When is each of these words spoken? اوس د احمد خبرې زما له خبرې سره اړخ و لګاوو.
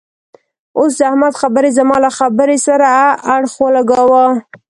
اوس 0.77 0.91
د 0.97 1.01
احمد 1.09 1.33
خبرې 1.41 1.69
زما 1.77 1.97
له 2.05 2.09
خبرې 2.17 2.57
سره 2.67 2.87
اړخ 3.35 3.53
و 3.63 3.73
لګاوو. 3.77 4.25